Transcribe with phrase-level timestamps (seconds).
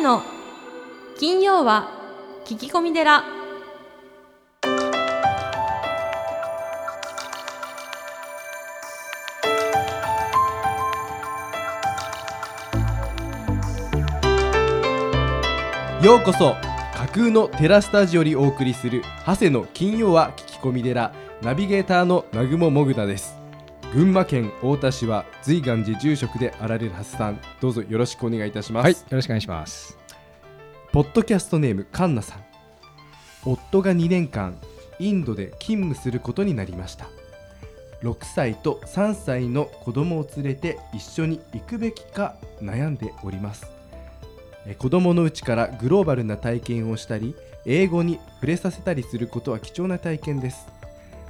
[0.00, 0.22] の
[1.18, 1.90] 金曜は
[2.46, 3.22] 聞き込み寺。
[16.02, 16.56] ようこそ
[16.94, 21.12] 架空のテラスタジオにお送りする長谷の金曜は聞き込み寺。
[21.42, 23.39] ナビゲーターの南雲もぐなです。
[23.92, 27.40] 群馬県太田市は随願寺住職であられる長谷さん。
[27.60, 29.98] どうぞよろしくお願いいたします、はい、よろしくお願いします。
[30.92, 32.44] ポッドキャストネームカンナさん。
[33.44, 34.56] 夫が2年間
[35.00, 37.08] インドで勤務することになりました。
[38.04, 43.66] 6歳と3歳の子供を連れて一緒に行くべきか悩んでおります。
[44.68, 47.34] え子供のうちからグローバルな体験をしたり
[47.66, 50.68] 英語に触れさせたりすることは貴重な体験です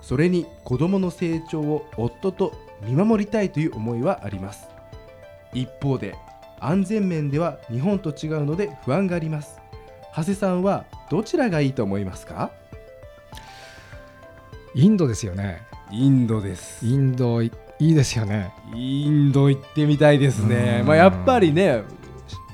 [0.03, 4.69] それに子供の成長を夫と見守りたいという思いはあります。
[5.53, 6.17] 一方で
[6.59, 9.59] 安全面では日本と違うので不安があります。
[10.17, 12.51] 長谷さんはどちらがいいと思いますか？
[14.75, 15.63] インドですよね。
[15.91, 16.87] インドです。
[16.87, 18.53] インドいいいですよね。
[18.75, 20.79] インド行ってみたいですね。
[20.81, 20.87] うん。
[20.87, 21.83] まあやっぱりね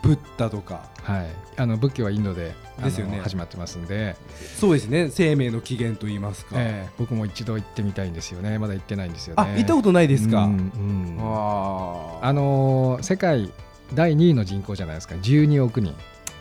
[0.07, 1.27] ブッダとかはい。
[1.59, 4.17] あの仏教はインドでですよね始まってますんで、
[4.59, 8.59] そうですね生命の起源と言いますか、ええ僕も一度行ってみたいんですよね。
[8.59, 9.43] まだ行ってないんですよね。
[9.43, 13.53] あ行ったことないですか、うんうんあああのー世界
[13.95, 15.15] 第2位の人口じゃないですか。
[15.15, 15.95] 12億人。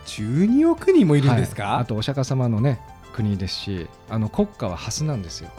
[0.08, 2.80] 12億人もいるんですか、はいあとお釈迦様のね
[3.14, 5.50] 国ですし、あの国家はハスなんですよ。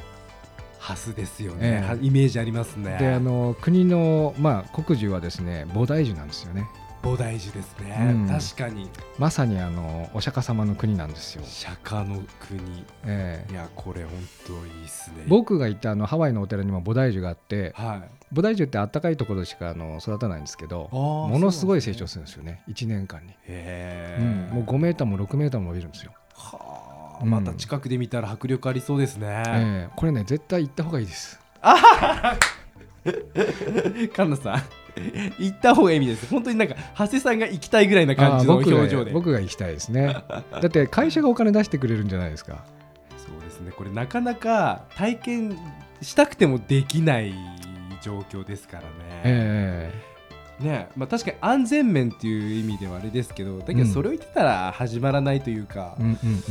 [0.79, 6.69] ハスですよね、ええはイメージありますねで、あの国のまあ国樹はですね菩提樹なんですよね。
[7.07, 8.29] 菩提寺ですね、うん。
[8.29, 8.91] 確かに。
[9.17, 11.43] まさにあのお釈迦様の国なんですよ。
[11.47, 12.85] 釈迦の国。
[13.05, 13.53] ええ。
[13.53, 14.11] いやこれ本
[14.45, 15.25] 当いいですね。
[15.29, 18.35] 僕が行ったあのハワイのお寺にも菩提樹があってはい。
[18.35, 22.63] 菩提樹ってあったかいところしかあの育たないんですけどもものすごい成長するんですよね。
[22.69, 24.57] 1年間に、へえ、うん。
[24.57, 27.31] もう5メーターも6メーターも伸びるんですよ、はあ、うん。
[27.31, 29.93] また近くで見たら迫力ありそうですね、ええ。
[29.95, 31.39] これね絶対行った方がいいです。
[34.13, 34.63] 神田 さん
[35.39, 36.27] 行った方がいい意味です。
[36.27, 39.13] 本当になんか長谷さんが行きたいぐらいな感じの表情で。
[39.13, 40.17] 僕が行きたいですね。
[40.29, 42.65] だって会社がお金出してくれるんじゃないですか？
[43.19, 43.73] そうですね。
[43.73, 45.59] これなかなか体験
[46.03, 47.35] したくてもできない
[48.03, 48.89] 状況ですからね、
[49.25, 49.93] え
[50.61, 56.43] ねまあ、確かに安全面っていう意味ではあれですけどだけどうんそれを言ってたら始まらないというかえ、うんうん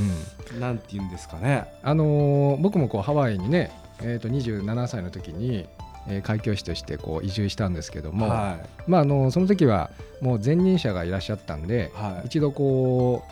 [0.53, 0.59] うん。
[0.59, 1.65] なんて言うんですかね。
[1.81, 5.67] あのー僕もこうハワイにね、えー、と27歳の時に、
[6.07, 8.57] えー開教師としてこう移住したんですけども、は
[8.87, 9.89] まあ、あのその時は
[10.21, 12.27] もう前任者がいらっしゃったんで、はい。
[12.27, 13.23] 一度こ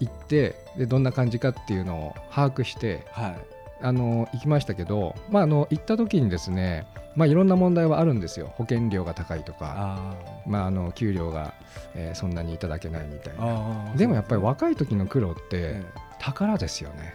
[0.00, 3.36] う行ってでどんな感じかっていうのを把握してはい。
[3.84, 8.52] あの行きましたけど、まあ、あの行った時にですね、まあ、いろんな問題はあるんですよ。
[8.54, 10.14] 保険料が高いとか、あ
[10.46, 11.52] まあ、あの給料が、
[11.96, 13.40] えーそんなにいただけないみたいな。
[13.40, 15.82] あでもやっぱり若い時の苦労ってえ
[16.20, 17.12] 宝ですよね。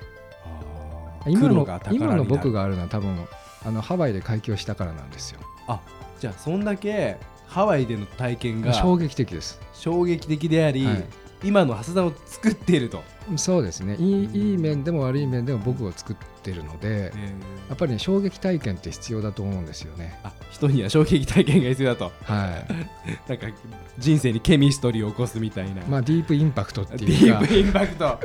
[1.25, 3.15] 今の今の僕があるのは多分
[3.67, 5.41] あのハワイで開業したからなんですよ。
[6.21, 7.17] じゃあそんだけ
[7.47, 11.05] ハワイでの体験が衝撃的です、衝撃的であり、はい
[11.43, 13.03] 今の長谷さんを作っていると、
[13.35, 13.95] そうですね。
[13.99, 14.35] いいうん。
[14.35, 17.11] いい面でも悪い面でも僕を作ってるので
[17.69, 20.19] やっぱりね衝撃体験って必要だと思うんですよね。
[20.23, 22.11] あ人には衝撃体験が必要だと。
[22.23, 22.65] は
[23.27, 23.29] い。
[23.29, 23.47] なんか
[23.99, 27.39] 人生にケミストリーを起こすみたいな、まあディープインパクトってデいうか。
[27.39, 28.19] ィープインパクト。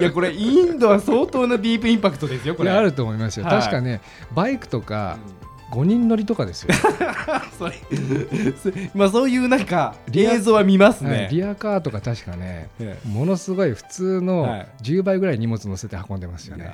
[0.00, 2.70] いやこれインドは相当なディープインパクトですよこれ。
[2.70, 3.60] これあると思いますよ、はい。
[3.60, 4.00] 確かね
[4.34, 6.74] バイクとかうん5人乗りとかですよ、
[7.58, 7.74] それ
[8.52, 14.82] そまあそういうなんか映像は見ますはいね、リアカーとか確かねえものすごい普通はのい。
[14.82, 16.72] 10倍ぐらい荷物乗せて運んでますよね、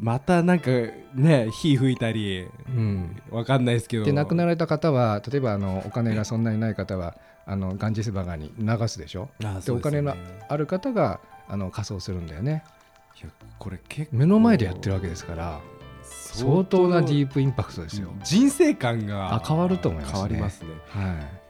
[0.00, 0.70] またなんか
[1.14, 4.04] ね火吹いたりうん、わかんないですけど。
[4.04, 9.28] で亡くなられた方は例えばあのお金がそんなにない方はあのガンジス川に流すでしょ？
[9.44, 10.14] あでお金のい
[10.48, 11.18] ある方が
[11.48, 12.62] あの仮装するんだよね。
[13.22, 13.28] や
[13.58, 14.16] これ結構。
[14.16, 15.60] 目の前でやってるわけですから
[16.32, 20.14] 相当なディープインパクトですよ、人生観があ変わると思いますね。
[20.14, 20.68] 変わりますね。
[20.88, 21.42] はい。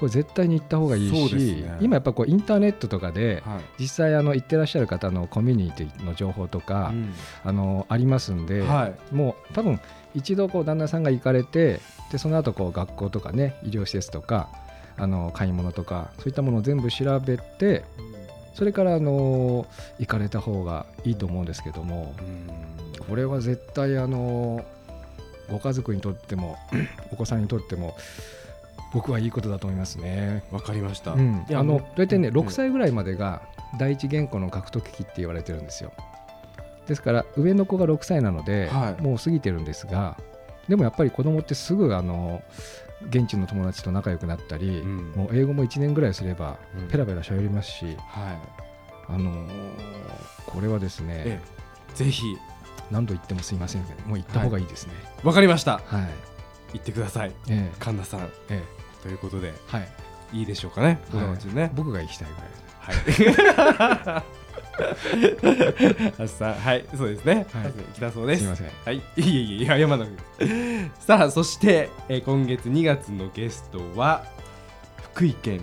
[0.00, 1.76] これ絶対に行った方がいいし、ね。
[1.82, 3.60] 今やっぱこうインターネットとかではい。
[3.78, 7.12] 実際あの行ってらっしゃる方のコミュニティの情報とか、うん。
[7.44, 9.14] あのありますんで、はい。
[9.14, 9.78] もう多分
[10.14, 11.80] 一度こう旦那さんが行かれて
[12.10, 14.48] でその後こう学校とかね医療施設とか
[14.96, 17.84] あの買い物とかそういったものを全部調べて
[18.54, 19.66] それからあの
[19.98, 22.69] 行かれた方がいいと思うんですけどもうん
[23.08, 24.64] これは絶対あの
[25.50, 26.56] ご家族にとっても
[27.12, 27.96] お子さんにとっても
[28.92, 30.42] 僕はいいことだと思いますね。
[30.50, 32.36] わかりました、うん、あの大体ねうん。
[32.38, 33.42] 6歳ぐらいまでが
[33.78, 35.92] 第一言語の獲得期って言われてるんですよ。
[36.86, 39.02] ですから上の子が6歳なので、はい。
[39.02, 40.16] もう過ぎてるんですが
[40.68, 42.42] でもやっぱり子供ってすぐあの
[43.08, 45.12] 現地の友達と仲良くなったり、うん。
[45.12, 46.88] もう英語も1年ぐらいすればうん。
[46.88, 48.36] ペラペラ喋りますし、は
[49.08, 49.50] あのー
[50.46, 51.40] これはですね、いえ
[51.92, 51.94] え。
[51.94, 52.24] ぜひ
[52.90, 54.92] 何度言ってもすいませんけどもう行った方がいいですね。
[55.22, 55.80] わかりました。
[55.86, 57.32] はい、行ってください。
[57.48, 57.76] ええ。
[57.78, 58.28] 神田さん。
[58.48, 58.62] え
[59.02, 59.48] ということで。
[59.48, 59.88] えはい。
[60.32, 61.00] いいでしょうかね。
[61.10, 61.26] 子はい。
[61.26, 61.70] 供たちね。
[61.74, 62.50] 僕が行きたいぐらい。
[62.80, 64.24] はい。
[66.18, 66.84] あさんはい。
[66.96, 67.46] そうですね。
[67.52, 67.72] はい。
[67.94, 68.40] 来たそうです。
[68.42, 68.68] すいません。
[68.84, 70.90] はい、いえいえいえ、謝らなくて。
[71.00, 74.24] さあ、そして、えー今月2月のゲストは、
[75.12, 75.60] 福井県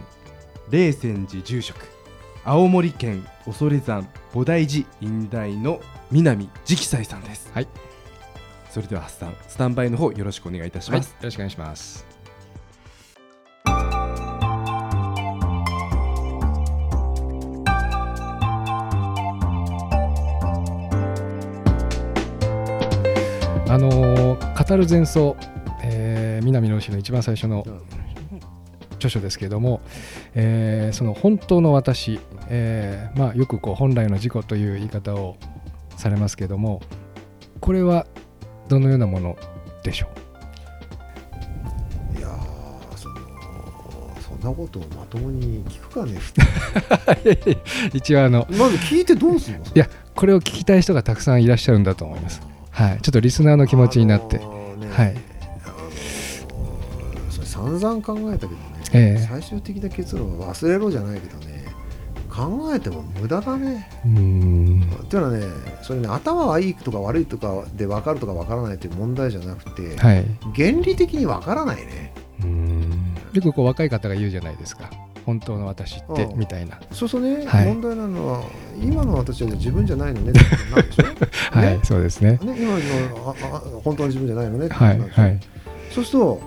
[0.69, 1.85] 霊泉寺住職、
[2.49, 7.51] 青森県恐山菩提寺院大の南直斎さんです。
[7.53, 7.67] はい。
[8.71, 11.15] それでは、ハッサン、スタンバイの方よろしくお願いいたしはい、よます。
[11.21, 12.05] ろしくお願いします
[23.69, 25.35] あのー語る前奏、
[25.83, 27.63] えー南野氏の一番最初の
[28.97, 29.81] 著書ですけれども、
[30.35, 35.37] えーその本当の私、えーまあ、よくこう本来の自己という言い方を
[35.95, 36.81] されますけれども
[37.59, 38.05] これは
[38.69, 39.37] どのようなもの
[39.83, 40.07] でしょ
[42.15, 42.17] う？
[42.19, 43.15] いやーその
[44.21, 46.19] そんなことをまともに聞くかね
[47.93, 49.65] 一応あのまず聞いてどうするの？
[49.65, 52.41] いやこれを聞きたい人がたくさんいらっしゃるんだと思います。
[52.71, 54.37] はい、ちょっとリスナーの気持ちになって。
[54.37, 55.15] あ、のねはい。
[57.43, 59.27] 散々考えたけどね、ええ。
[59.29, 61.65] 最終的な結論は忘れろじゃないけどね。
[62.29, 63.89] 考えても無駄だね。
[64.05, 65.45] うーん、っていうのはね
[65.81, 70.25] それね頭はいいとか悪いとかで分かるとか分からないっていう問題じゃなくて、はい、
[70.55, 72.13] 原理的に分からないね。
[72.41, 72.91] うーん。
[73.33, 74.89] よくこう若い方が言うじゃないですか、
[75.25, 76.39] 本当の私ってうん。
[76.39, 77.65] みたいな、そうそうね、はい。
[77.65, 78.43] 問題なのは
[78.79, 80.39] 今の私は自分じゃないのねって
[80.75, 81.03] なるでしょ？
[81.57, 82.33] はい、そうですね。
[82.33, 85.21] ね、今のああ本当の自分じゃないのねってなるでしょ？
[85.23, 85.39] はい、
[85.91, 86.41] そうすると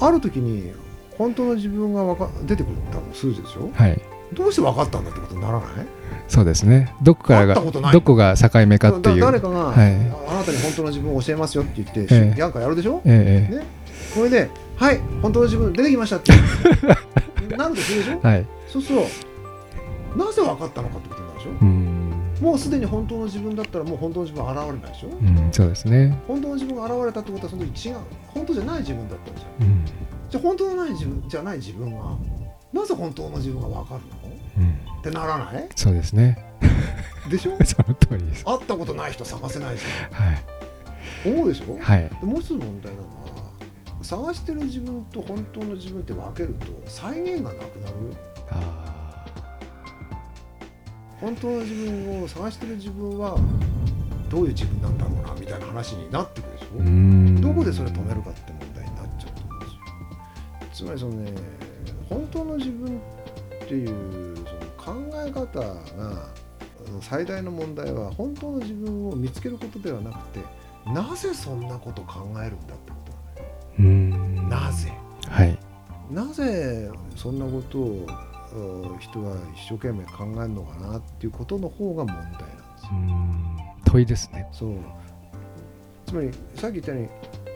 [0.00, 0.72] ある時に
[1.18, 3.70] 本当の自分がわか出てくるって数字でしょ？
[3.74, 4.00] はい、
[4.32, 5.68] どうして分かったんだってことにならない？
[6.28, 6.94] そうですね。
[7.02, 7.54] どこからが
[7.92, 9.20] どこが境目かっていう。
[9.20, 9.94] だ誰かが、はい。
[9.94, 12.40] あなたに本当の自分を教えますよって言って、ええ。
[12.40, 13.02] やんかやるでしょ？
[13.04, 13.64] えええね。
[14.14, 16.32] これで「はい本当の自分出てきました」って。
[17.56, 18.20] なるとするでしょ？
[18.24, 21.50] えはい、そうするとなぜ分かったのかってことになるでしょ？
[21.50, 25.08] うーん、もうすでに本当の自分だったらもう本当の自分は現れないでしょ？
[25.08, 26.18] うん、そうですね。
[26.26, 27.96] 本当の自分が現れたってことはその時違う
[28.28, 29.48] 本当じゃない自分だったんですよ。
[29.60, 29.84] うん、
[30.32, 32.16] じゃあ本当のない自分じゃない自分が
[32.72, 34.00] なぜ本当の自分が分かる
[34.30, 34.64] の？
[34.64, 35.68] うん、ってならない？
[35.76, 36.42] そうですね。
[37.30, 37.52] でしょ？
[37.62, 38.44] その通りです。
[38.44, 43.42] 会ったことない人探せないしはい、思うでしょ、はい、でもう一つ問題なのは
[44.02, 47.94] 探してる自分と本当の自分って分けると再現がなくなる
[48.50, 49.24] あ
[51.20, 53.36] 本当の自分を探してる自分は
[54.30, 58.51] どういう自分なんだろうなみたいな話になってくるでしょ、どこでそれ止めるかって
[60.82, 61.32] つまりそのね
[62.08, 62.98] 本当の自分
[63.64, 64.42] っていうそ
[64.90, 66.28] の考え方が
[67.00, 70.40] 最大の問題は本当の自分を見つけることではなくて
[70.92, 73.42] なぜそんなこと考えるんだってこと
[73.78, 74.92] うーん、なのなぜ？
[75.28, 75.58] はい、
[76.10, 78.06] なぜそんなことを
[78.54, 82.42] うん人は一生懸命考えるのかなっていうことの方が問題なんで
[82.78, 82.90] すよ。
[83.84, 84.48] 問いですね。
[84.50, 84.74] そう。
[86.06, 87.08] つまりさっき言ったように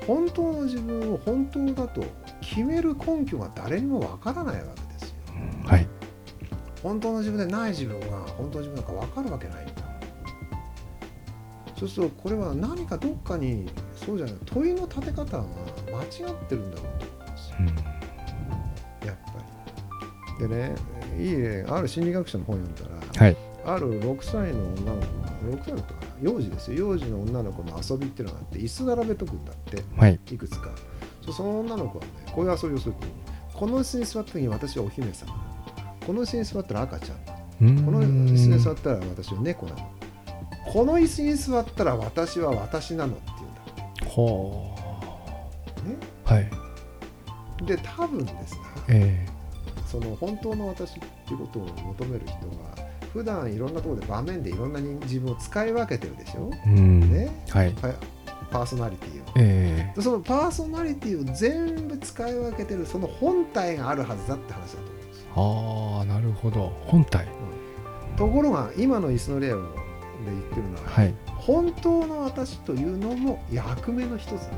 [0.06, 2.04] 本当の自分を本当だと
[2.48, 5.16] 決める根拠が誰にもわからないわけですよ。
[5.66, 5.86] はい、
[6.82, 8.06] 本当の自分でない自分が
[8.38, 9.72] 本当の自分なんかわかるわけないんだ
[11.76, 15.44] そうするとこれは何かどっかにそうじゃない問いの立て方が
[15.92, 17.50] 間違ってるんだろうと思うんです。
[17.50, 17.66] ようん、
[19.06, 19.32] やっぱ
[20.40, 20.48] り。
[20.48, 20.74] でね
[21.18, 21.66] いいね。
[21.68, 23.36] ある心理学者の本読んだら、はい、
[23.66, 25.06] ある6歳の女の子
[25.46, 26.06] 6歳の子かな？
[26.22, 26.78] 幼児ですよ。
[26.78, 29.82] 幼児の女の子の遊びっていうのがあって椅子並べとくんだって。
[29.96, 30.70] はい、いくつか
[31.32, 33.06] その女の子はねこういう遊びをすると
[33.52, 35.32] この椅子に座った時に私はお姫様
[36.06, 39.90] この椅子に座ったら赤ちゃんこの椅子に座ったら私は猫なの。
[40.66, 43.22] この椅子に座ったら私は私なのって
[44.00, 44.74] 言ほ
[45.78, 45.90] うんだ。
[45.90, 46.50] ねう、はい、
[47.64, 49.26] で多分ですねえ
[49.86, 52.76] その本当の私っていうことを求める人は
[53.12, 57.30] 普段いろんなところで場面でいろんな人自分を使い分けてるでしょ、えうん、ね。
[57.48, 57.74] はい、
[58.50, 59.24] パパーソナリティを。
[59.36, 67.26] えでそのパーソナリティを全部使い分けてるその本体があるはずだって話だと思うんですああ、なるほど、本体、
[68.16, 69.70] ところが今の椅子の例をで
[70.26, 74.50] 言ってるのは、はい、本当の私というのも役目の一つなんです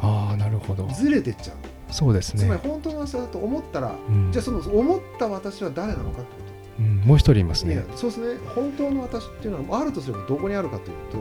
[0.00, 1.56] ああ、なるほど、ずれてっちゃう。
[1.90, 2.44] そうですね。
[2.44, 2.60] つまり。
[2.62, 4.30] 本当の私だと思ったら、うん。
[4.30, 6.48] じゃあその思った私は誰なのかってこ
[6.78, 7.84] うん、もう一人いますね。
[7.96, 8.38] そうですね。
[8.54, 11.18] 本当の私っていうのはあるとすればどこにあるかというと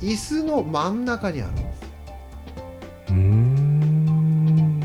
[0.00, 1.66] 椅子の真ん中にあるんです。
[3.08, 4.80] うーん、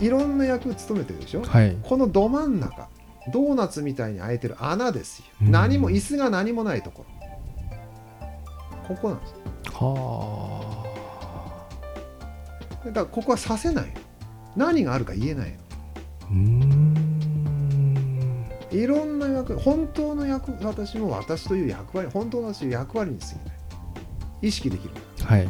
[0.00, 1.76] いろんな役務めてるでしょ、はい。
[1.82, 2.88] このど真ん中
[3.32, 5.50] ドーナツみたいに開いてる穴ですよ、うん。
[5.50, 7.10] 何も椅子が何もないところ。
[8.88, 9.34] ここなんです。
[9.72, 10.84] は
[12.84, 13.92] だからここはさせないの。
[14.56, 15.56] 何があるか言えない
[18.72, 23.44] いろんな役本当の役私も私という役割本当の私の役割に過ぎない
[24.42, 24.90] 意識できる。
[25.24, 25.48] はい。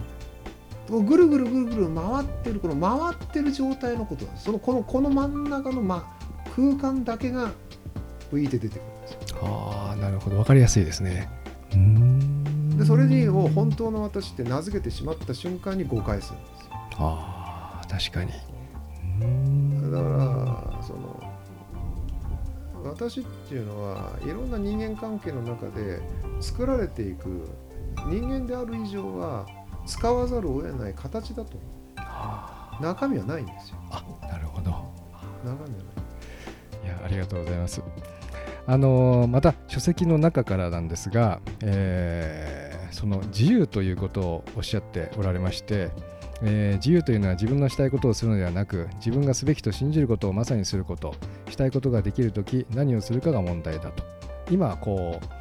[0.91, 6.17] ぐるぐるぐるぐる回ってるこの回ってる状態のことなんですそのこのこの真ん中の、ま、
[6.57, 7.53] 空間だけが
[8.33, 9.39] 浮いて出てくるんですよ。
[9.43, 10.37] ああなるほど。
[10.37, 11.29] 分かりやすいですね。
[11.73, 12.77] うーん。
[12.77, 16.71] でそれにを本当の私って名付けてしまった瞬間に誤解するんですよ。
[16.99, 18.33] ああ確かに。
[19.91, 21.21] だからその
[22.85, 26.01] 私っていうのはいろんな人間関係の中で
[26.41, 27.49] 作られていく
[28.09, 29.47] 人間である以上は
[29.87, 31.59] 使わざるを得ない形だと
[32.81, 33.77] 中身はないんですよ。
[33.91, 34.71] ああなるほど。
[34.71, 34.81] 中
[35.45, 36.85] 身はない。
[36.85, 37.83] いやありがとうございます。
[38.67, 45.91] あのーまた書籍の中からなんですが、えーその自由ということをおっしゃっておられまして、
[46.43, 51.15] えー自由というのは自分のしたいことをするのではなく自分がすべきと信じることをまさにすること
[51.51, 54.03] したいことができるとき何をするかが問題だと。
[54.51, 55.40] 今こう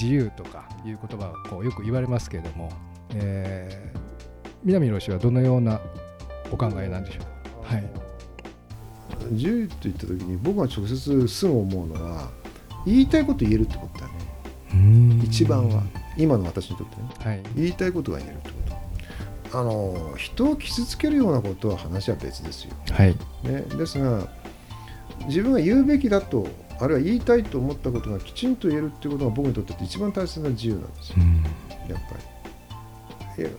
[0.00, 2.70] 自由とかいう言葉をこうよく言われますけれども、
[3.14, 3.98] えー
[4.64, 5.80] 南老師はどのような
[6.50, 7.20] お考えなんでしょ
[7.62, 7.74] う？
[7.74, 7.84] はい。
[9.30, 12.28] 自由と言った時に僕が直接すぐ思うのは
[12.84, 15.20] 言いたいこと言えるってことだね。
[15.24, 15.84] 一番は。
[16.16, 17.02] 今の私にとってね。
[17.20, 17.42] はい。
[17.54, 18.54] 言いたいことが言えるってこ
[19.50, 19.58] と。
[19.60, 23.16] あの人を傷つけるようなことは話は別ですよ、はい。
[23.44, 24.28] ね、ですが
[25.26, 26.48] 自分が言うべきだと
[26.80, 31.16] あるいは言いたいと思ったことがきちんと言えるっていうことが僕にとって一番大切な自由なんですよ。
[31.18, 31.42] うん。
[31.90, 32.38] やっぱり。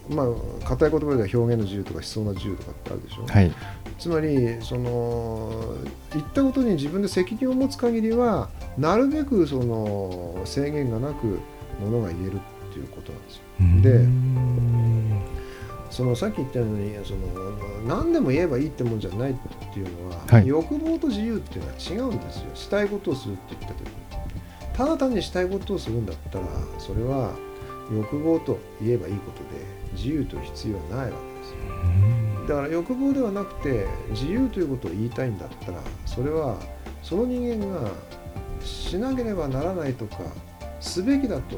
[0.10, 3.52] まあ硬い言葉では表現の自由とか思想の自由とかってあるでしょ、はい。
[3.98, 5.74] つまりその
[6.12, 11.40] 言ったことに自分で責任を持つ限りはなるべくその制限がなく
[11.80, 12.36] ものが言える
[12.70, 13.44] っていうことなんですよ。
[13.82, 14.79] でうん
[15.90, 17.20] そのさっき言ったようにその
[17.88, 19.36] 何でも言えばいいってもんじゃないっ
[19.74, 20.48] ていうのは、はい。
[20.48, 22.46] 欲望と自由っていうのは違うんですよ。
[22.54, 23.94] したいことをするって言った時に。
[24.74, 26.46] ただ単にしたいことをするんだったら
[26.78, 27.34] それは
[27.92, 32.48] 欲望と言えばいいことで自由という必要はないわけですよ。
[32.48, 36.58] だから欲望ではなくて自由ということを言いたいんだったらそれは
[37.04, 37.90] その人間が
[38.62, 40.20] しなければならないとか
[40.80, 41.58] すべきだと。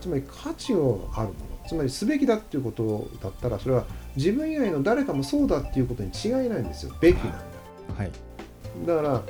[0.00, 3.84] つまり価値をあるものつまりすべきだっていうことだったらそれは
[4.16, 6.94] 自分以外の誰かもそうだっていうことに違いないんですよ。
[7.00, 7.38] べきなんだ。
[7.96, 8.10] はい。
[8.86, 9.22] だから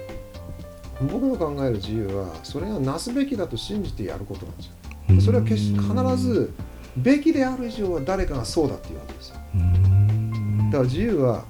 [1.10, 4.72] 僕の考える自由はそれがなすべきだと信じてやることなんですよ。
[5.20, 6.52] それは決して必ず
[6.96, 9.36] べきである以上は誰かがそうだっていうわけですよ。
[9.36, 11.44] だから自由は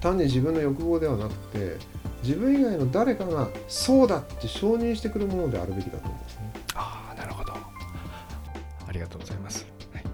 [0.00, 1.76] 単に自分の欲望ではなくて
[2.22, 6.52] 自分以外の誰かがそうだって承認してくるものであるべきだと思うんですね。
[8.98, 10.04] ありがとうございます、はい、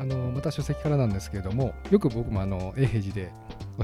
[0.00, 3.32] あのまた書籍からなんですけれどもよく僕もあの永平寺で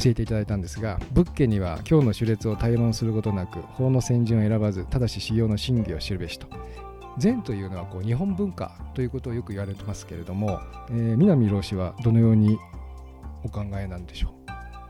[0.01, 6.47] 教えていただいたんですが仏家には今日の種列を対論することなく法の先陣を選ばずただし修行の真偽を知るべしと。
[7.19, 10.59] 禅というのはこう日本文化ということをよく言われてますけれども、
[10.91, 12.59] えー南老師はどのように
[13.45, 14.35] お考えなんでしょ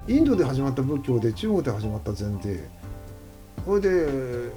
[0.09, 0.13] う？
[0.13, 2.67] インドで始まった仏教で中国で始まった禅で
[3.67, 4.51] これで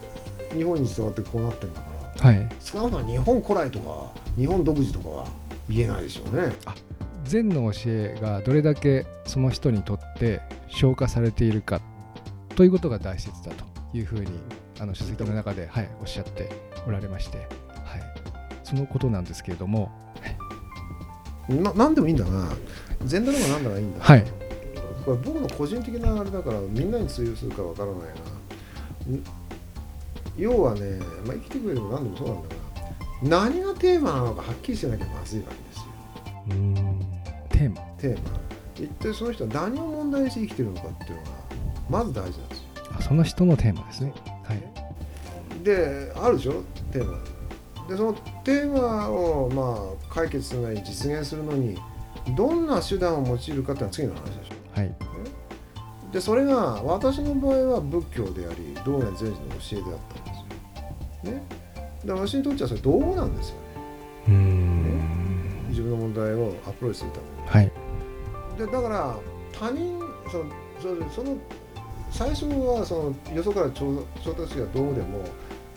[0.54, 1.88] 日本に伝わってこうなってるんだか。
[1.92, 2.50] らはい。
[2.60, 5.28] 少なくとも日本古来とか日本独自とかは
[5.70, 6.54] 言えないでしょうね。
[7.26, 11.82] 禅の教えがどれだけその人にとって消化されているか
[12.56, 13.66] ということが大切だと
[13.98, 14.28] いうふうに
[14.80, 16.50] あの書籍の中で、はい、おっしゃって
[16.88, 17.48] おられまして、はい、
[18.64, 19.92] そのことなんですけれども、
[21.50, 22.50] な何でもいいんだな。
[23.06, 24.26] 禅だろうが何だろうがいいんだ、はい、
[25.06, 27.98] これ僕の個人的なあれだからみんなに通用するかわからない
[29.12, 29.18] な。
[29.18, 29.24] ん
[30.38, 35.84] 要はね、まあ、生きてくれれば何でもそうなんだが何がテーマなのかはっきりしてなきゃまずいわけですよ。
[36.50, 37.00] うーん
[37.50, 38.39] テーマ、テーマ。
[38.75, 41.29] 一体その人は何を問題にして生きてるのかっていうのが
[41.89, 42.65] まず大事なんですよ。
[42.98, 44.13] あその人のテーマですね。
[44.44, 46.62] はい、であるでしょ？
[46.91, 47.17] テーマ。
[47.89, 48.13] でその
[48.44, 51.77] テーマをまあ解決するなり実現するのに
[52.36, 54.79] どんな手段を用いるかっていうのは次の話でしょ。
[54.79, 54.96] はい、
[56.12, 60.40] でそれが私の場合は仏教であり道元禅師の教えであったんで
[61.24, 61.34] すよ。
[61.34, 61.44] ね、
[62.06, 63.62] だから私にとってはそれ道具なんですよね。
[64.28, 67.20] うーん、自分の問題をアプローチするた
[67.52, 67.68] めに。
[67.68, 67.74] は
[68.56, 69.16] い、でだから
[69.52, 70.00] 他人
[70.32, 70.46] その
[71.10, 71.38] そその
[72.10, 75.20] 最初はそのよそから調調達が道具でも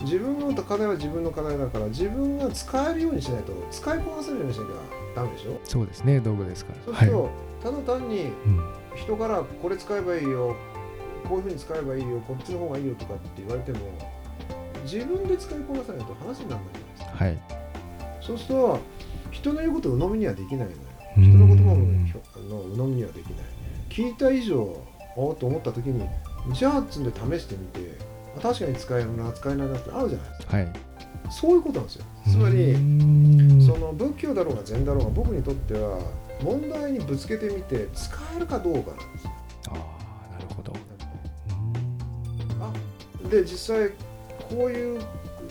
[0.01, 4.73] 自分の課題は自分の課題だから自分が使えるようにしないと使いこなせるようにしなきゃ
[5.15, 5.59] ダメでしょ。
[5.63, 6.79] そうですね、道具ですから。
[6.85, 7.29] そうすると、
[7.61, 10.55] ただ単にうん人からこれ使えばいいよ
[11.27, 13.79] こういうふうに使えばいいよこっちの方がいいよとかって言われても
[14.83, 17.25] 自分で使いこなさないと話にならないじゃないですか。
[17.25, 17.37] はい。
[18.21, 18.79] そうすると
[19.31, 20.77] 人の言うことを鵜呑みにはできないのよ。
[21.17, 21.23] うん。
[21.23, 23.35] 人の言葉の鵜呑みにはできない
[23.89, 24.57] 聞いた以上
[25.15, 26.07] おーっと思った時に
[26.53, 27.97] じゃあっつんで試してみて
[28.37, 30.57] あ確かに使えるな使えないなってあるじゃないですか。
[30.57, 30.73] はい。
[31.29, 32.05] そういうことなんですよ。
[32.27, 33.61] つまりうん。
[33.61, 35.99] その仏教だろうが禅だろうが僕にとっては
[36.41, 39.31] 問題にぶつけてみて使えるかどうかなんですよ。
[39.69, 39.73] あ
[40.29, 40.73] あなるほど。
[42.59, 42.73] あ
[43.29, 43.89] で実際
[44.49, 44.99] こういう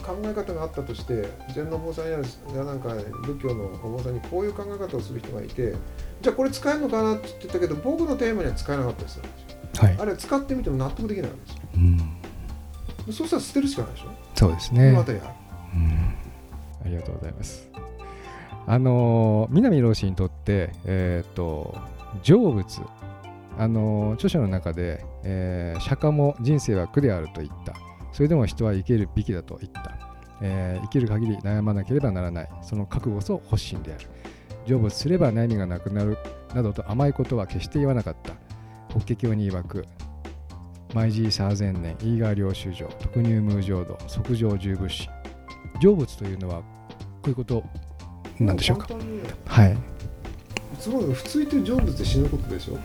[0.02, 5.74] 考え方があったとして禅のお坊さんややなんか仏教のお坊さんにこういう考え方をする人がいて
[6.22, 9.86] じゃあこれ使えるのかなって言ってたけど僕のテーマには使えなかったりするんですよ。
[9.86, 9.96] はい。
[10.00, 11.62] あれは使ってみても納得できないわけですよ。
[11.74, 13.12] うん。
[13.12, 14.92] そうしたら捨てるしかないでしょ、そうですね。
[14.92, 15.24] またやる。
[15.74, 16.14] うん。
[16.84, 17.69] ありがとうございます。
[18.70, 21.76] あの南老師にとって、えー、と
[22.22, 22.80] 成仏、
[23.58, 27.74] あの著書の中で、えー釈迦も人生は苦であると言った。
[28.12, 29.98] それでも人は生きるべきだと言った。
[30.40, 32.48] えー生きる限り悩まなければならない。
[32.62, 34.06] その覚悟こそ発心である。
[34.68, 36.16] 成仏すれば悩みがなくなる
[36.54, 38.34] などと甘いことは決して言わなかった。
[38.94, 39.84] 法華経に曰く、
[40.94, 45.10] 毎時サーゼン年、イーガー領修上、特入無浄土、即上十仏師。
[45.82, 46.64] 成仏というのはこ
[47.26, 47.64] ういうこと
[48.40, 48.88] なんでしょうか。
[49.46, 49.76] はい。
[50.78, 52.78] つまり普通言ってる成仏って死ぬことでしょ？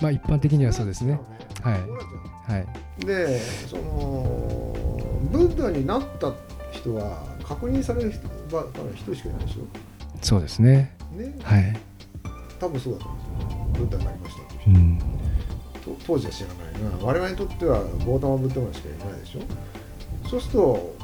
[0.00, 1.20] まあ一般的にはそうですね。
[1.62, 1.80] はい
[2.52, 2.66] はい。
[3.06, 4.74] でその
[5.30, 6.32] ブッダになった
[6.72, 9.60] 人は確認される人は一人しかいないでしょ？
[10.22, 10.96] そうですね。
[11.16, 11.76] ねはい。
[12.58, 14.98] 多分そうだと思うんですよブッダになりましたううん。
[16.06, 19.40] 当時は知らないが我々にとってはゴータマ・ブッダマンしかいないでしょ？
[20.28, 20.96] そうすると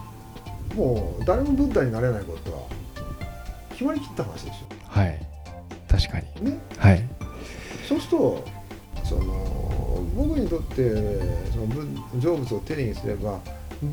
[0.75, 2.59] もう誰もブッダになれないことは
[3.77, 4.55] 決まりきった話でし
[4.89, 5.21] はい。
[5.87, 6.49] 確かに。
[6.49, 7.05] ょねはい。
[7.87, 8.45] そうすると
[9.05, 10.95] その僕にとって
[11.53, 11.87] そのブ
[12.19, 13.39] 成仏を手にすれば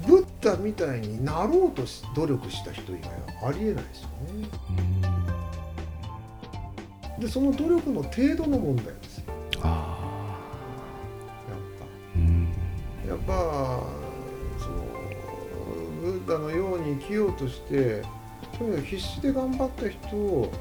[0.07, 3.09] ブッダみたいになろうとし努力した人以外
[3.43, 4.47] はありえないですよね。
[7.19, 9.25] でその努力の程度の問題ですよ
[9.61, 10.39] あ
[11.49, 11.85] やっあ。
[12.15, 12.47] うん。
[13.03, 13.33] ぱやっぱ
[14.57, 14.75] その
[16.01, 18.01] ブッダのように生きようとして
[18.63, 20.51] とにかく必死で頑張った人を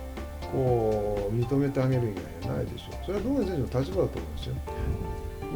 [0.50, 3.64] こう認めてあげる以外はないでしょうそれは道元先生の？
[3.64, 4.54] 立場だと思うんですよ。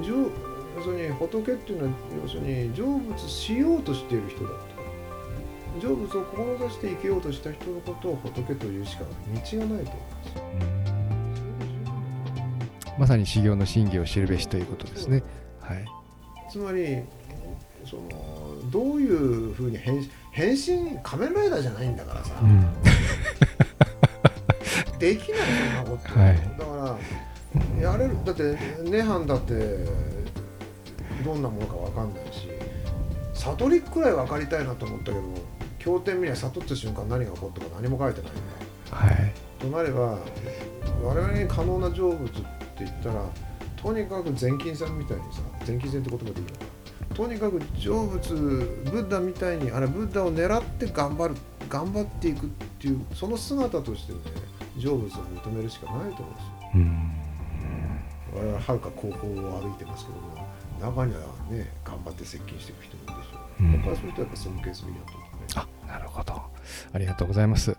[0.02, 0.30] 成
[0.76, 4.56] 要するに仏っていうのは要するに成仏しようとしている人だと
[5.80, 9.96] 成仏を志して生きようとした人のことを仏というしか道がないと思うんですよ。
[12.98, 15.22] まさに修行の真偽を知るべしということですね。
[15.60, 15.84] はい。
[16.50, 17.02] つまり
[17.86, 22.72] そのどういうふうに変変身仮面ライダーじゃないんだからさ、うん。
[24.98, 26.36] できないそんなこと、はい。
[26.58, 26.98] だか
[27.80, 28.16] らやれる。
[28.24, 28.42] だって
[28.82, 29.54] 涅槃だって
[31.24, 32.48] どんなものかわかんないし
[33.34, 35.22] 悟りくらい分かりたいなと思ったけど
[35.78, 39.32] 経典見りゃ悟った瞬間何が起こったか何も書いてないんだはい。
[39.58, 40.18] となれば
[41.02, 43.24] 我々に可能な成仏って言ったら
[43.76, 46.65] とにかく全金さんみたいにさ全金線って言葉でいいの
[47.16, 51.34] とにかく成仏ブッダみたいにあれブッダを狙って頑張る
[51.66, 52.48] 頑張っていくっ
[52.78, 54.18] ていうその姿としてね
[54.76, 57.12] 成仏を認めるしかないと思うんですようん。
[58.34, 60.46] 我々ははるか後方を歩いてますけども
[60.78, 66.42] 中にはね頑張って接近していく人もいるでしょう、うん僕はそういう人はやっぱ尊敬すべきだと思うねあ、なるほど。
[66.92, 67.74] ありがとうございます。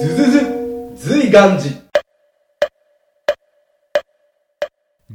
[0.00, 1.83] ズズズ随願寺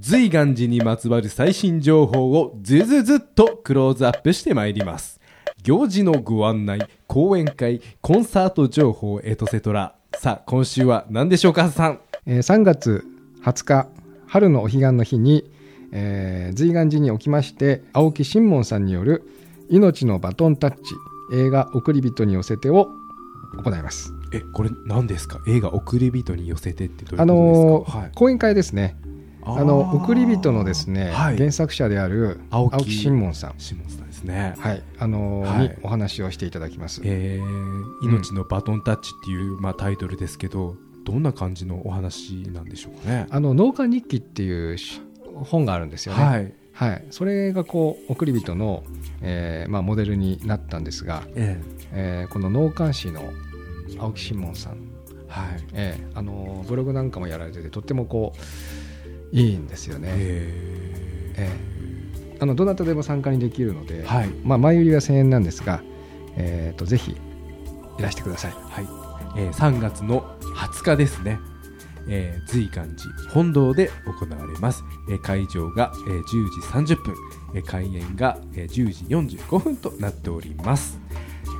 [0.09, 5.19] 随願寺にまつわる最新情報をズズズっとクローズアップしてまいります。
[5.61, 13.05] 行事のご案内講演会コンサート情報エトセトラさあ今週は何でしょうかさんえー3月
[13.43, 13.87] 20日
[14.25, 15.51] 春のお彼岸の日に、
[15.91, 19.29] えー随願寺におきまして青木新門さんによる
[19.69, 20.79] 「命のバトンタッチ
[21.35, 22.87] 映画送り人に寄せて」を
[23.63, 24.11] 行います。
[24.33, 25.39] えこれ何ですか？
[25.47, 28.11] 映画「送り人に寄せて」ってどういうあことですか、のーはい。
[28.15, 28.95] 講演会ですね
[29.57, 31.37] あの送り人のですね、はい。
[31.37, 34.55] 原作者である青木新門さん、下さんですね。
[34.59, 34.83] はい。
[34.97, 35.67] あのーはい。
[35.69, 37.01] にお話をしていただきます。
[37.03, 43.27] えー命のバトンタッチ」っていう、まあ、タイトルですけどどんな感じのお話なんでしょうかね。
[43.29, 45.01] あの農家日記っていうし
[45.33, 46.23] 本があるんですよね。
[46.23, 46.53] はい。
[46.73, 48.83] はい、それがこう送り人の、
[49.21, 52.25] えーまあ、モデルになったんですが、ええ。
[52.29, 53.33] ーこの農幹師の
[53.99, 54.77] 青木新門さん、え
[55.27, 55.63] はい。
[55.73, 58.39] えーあのブログなんかもやられててとってもこう
[59.31, 60.09] いいんですよね。
[60.11, 61.49] ええ。
[62.37, 64.29] ーあのどなたでも参加にできるので、はい。
[64.43, 65.81] まあ、前売りは1000円なんですが、
[66.37, 67.17] えー、とぜひ
[67.97, 68.51] いらしてください。
[68.51, 68.87] はい。
[69.37, 71.39] えー3月の20日ですね、
[72.07, 77.13] えー随願寺本堂で行われます、えー会場が、えー10時30分、
[77.55, 80.99] えー開演が、えー10時45分となっております、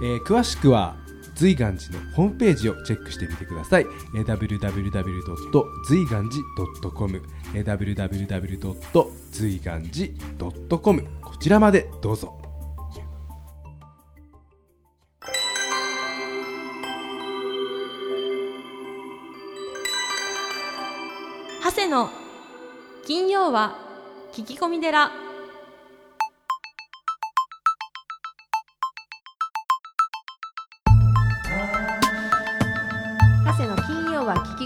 [0.01, 0.95] えー詳しくは
[1.39, 5.63] 随願寺のホームページをチェックしてみてください、えー www.
[5.87, 7.21] 随願寺 .com
[7.55, 9.07] えー www.
[9.31, 12.37] 随願寺 .com こちらまでどうぞ
[21.63, 22.09] 長谷の
[23.07, 23.77] 金曜は
[24.33, 25.28] 聞き込み寺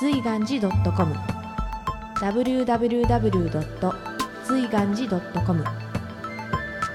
[0.00, 1.12] 随願寺 .com
[2.20, 3.94] www.
[4.44, 5.64] 随願寺 .com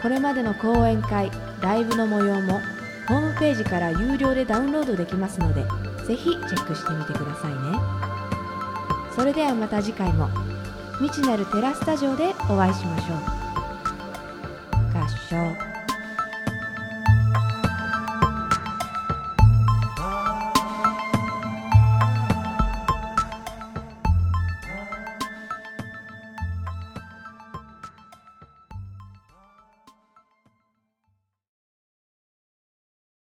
[0.01, 1.29] これまでの講演会
[1.61, 2.61] ライブの模様も
[3.07, 5.63] ホームページから有料でダウンロードできますので
[6.05, 7.57] ぜひチェックしてみてくださいね。
[9.15, 10.29] それではまた次回も
[10.99, 13.17] 未知なるテラスタジオでお会いしましょう。
[14.97, 15.72] 合唱。